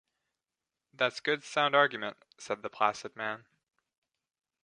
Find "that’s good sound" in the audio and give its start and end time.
0.95-1.75